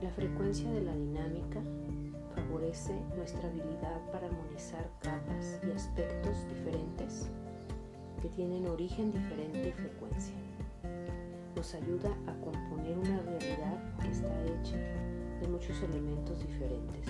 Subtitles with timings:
[0.00, 1.60] secuencia de la dinámica
[2.34, 7.30] favorece nuestra habilidad para armonizar capas y aspectos diferentes
[8.20, 10.34] que tienen origen diferente y frecuencia.
[11.56, 14.76] Nos ayuda a componer una realidad que está hecha
[15.40, 17.06] de muchos elementos diferentes,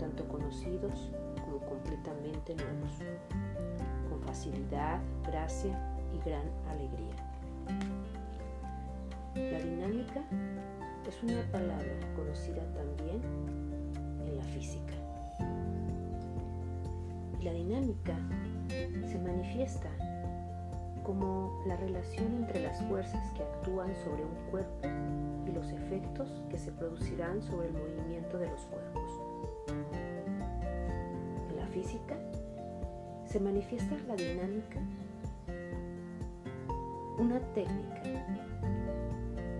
[0.00, 1.10] tanto conocidos
[1.44, 2.98] como completamente nuevos,
[4.10, 5.78] con facilidad, gracia
[6.12, 7.14] y gran alegría.
[9.34, 10.22] La dinámica
[11.08, 13.20] es una palabra conocida también
[14.24, 14.94] en la física.
[17.42, 18.16] La dinámica
[18.68, 19.90] se manifiesta
[21.02, 24.88] como la relación entre las fuerzas que actúan sobre un cuerpo
[25.46, 29.10] y los efectos que se producirán sobre el movimiento de los cuerpos.
[31.50, 32.16] En la física
[33.26, 34.78] se manifiesta la dinámica,
[37.18, 38.02] una técnica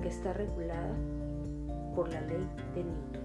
[0.02, 0.94] que está regulada
[1.94, 3.22] por la ley de Newton,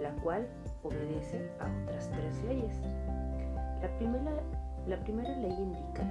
[0.00, 0.46] la cual
[0.82, 2.74] obedece a otras tres leyes.
[3.82, 4.42] La primera,
[4.86, 6.04] la primera ley indica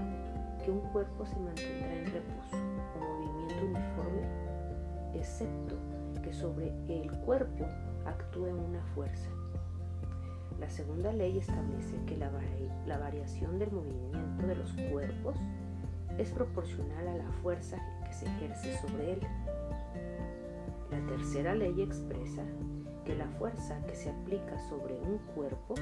[0.64, 2.58] que un cuerpo se mantendrá en reposo
[2.96, 4.28] o movimiento uniforme,
[5.14, 5.76] excepto
[6.22, 7.66] que sobre el cuerpo
[8.06, 9.30] actúe una fuerza.
[10.60, 12.32] La segunda ley establece que la,
[12.88, 15.36] la variación del movimiento de los cuerpos
[16.18, 19.20] es proporcional a la fuerza que se ejerce sobre él.
[20.92, 22.44] La tercera ley expresa
[23.04, 25.76] que la fuerza que se aplica sobre un cuerpo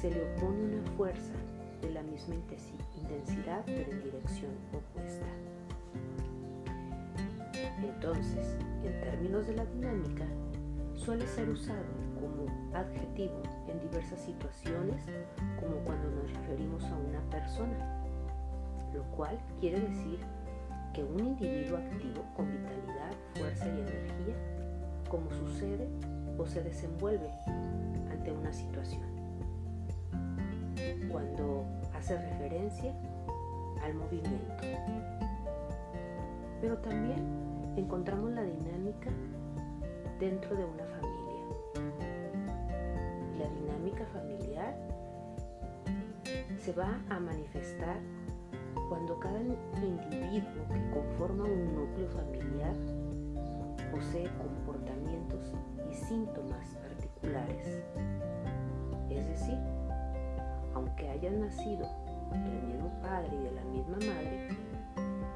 [0.00, 1.34] se le opone una fuerza
[1.80, 5.26] de la misma intensidad pero en dirección opuesta.
[7.82, 10.26] Entonces, en términos de la dinámica,
[10.94, 11.84] suele ser usado
[12.20, 15.02] como adjetivo en diversas situaciones,
[15.60, 18.02] como cuando nos referimos a una persona,
[18.92, 20.20] lo cual quiere decir
[20.92, 23.55] que un individuo activo con vitalidad, fuerza
[26.38, 27.30] o se desenvuelve
[28.10, 29.02] ante una situación
[31.10, 31.64] cuando
[31.94, 32.94] hace referencia
[33.82, 34.54] al movimiento.
[36.60, 37.24] Pero también
[37.76, 39.10] encontramos la dinámica
[40.18, 41.06] dentro de una familia.
[43.38, 44.76] La dinámica familiar
[46.58, 47.98] se va a manifestar
[48.88, 52.74] cuando cada individuo que conforma un núcleo familiar
[53.90, 55.52] posee comportamientos
[55.96, 57.82] síntomas particulares.
[59.10, 59.58] Es decir,
[60.74, 61.86] aunque hayan nacido
[62.32, 64.48] del mismo padre y de la misma madre,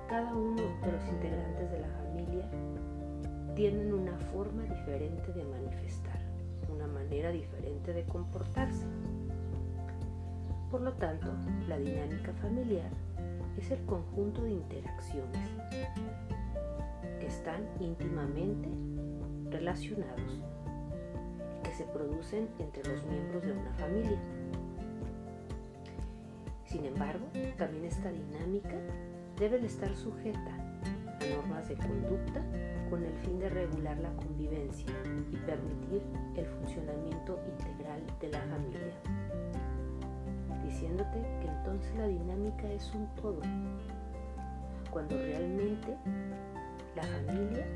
[0.08, 2.50] cada uno de los integrantes de la familia
[3.54, 6.20] tienen una forma diferente de manifestar,
[6.68, 8.86] una manera diferente de comportarse.
[10.70, 11.32] Por lo tanto,
[11.68, 12.90] la dinámica familiar
[13.58, 15.48] es el conjunto de interacciones
[17.18, 18.68] que están íntimamente
[19.50, 20.40] relacionados,
[21.62, 24.18] que se producen entre los miembros de una familia.
[26.64, 27.26] Sin embargo,
[27.58, 28.76] también esta dinámica
[29.38, 30.54] debe de estar sujeta
[31.20, 32.44] a normas de conducta
[32.88, 34.92] con el fin de regular la convivencia
[35.32, 36.02] y permitir
[36.36, 38.94] el funcionamiento integral de la familia.
[40.64, 43.40] Diciéndote que entonces la dinámica es un todo,
[44.90, 45.96] cuando realmente
[46.96, 47.66] la familia,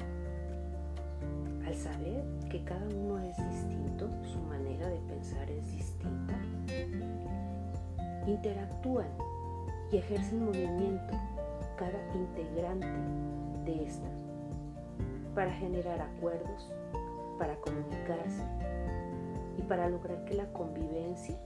[1.67, 6.35] al saber que cada uno es distinto, su manera de pensar es distinta,
[8.27, 9.09] interactúan
[9.91, 11.15] y ejercen movimiento
[11.77, 12.87] cada integrante
[13.65, 14.09] de esta
[15.35, 16.71] para generar acuerdos,
[17.39, 18.43] para comunicarse
[19.59, 21.37] y para lograr que la convivencia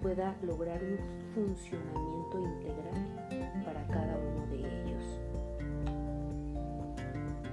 [0.00, 0.98] pueda lograr un
[1.34, 5.21] funcionamiento integral para cada uno de ellos.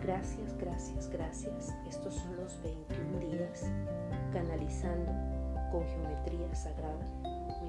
[0.10, 1.76] Gracias, gracias, gracias.
[1.88, 3.70] Estos son los 21 días
[4.34, 5.12] canalizando
[5.72, 7.06] con geometría sagrada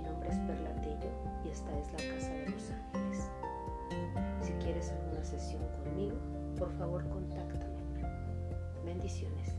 [0.02, 1.10] nombre es Perla Tello
[1.44, 3.28] y esta es la Casa de los Ángeles.
[4.40, 6.16] Si quieres alguna sesión conmigo,
[6.58, 7.76] por favor contáctame.
[8.86, 9.54] Bendiciones.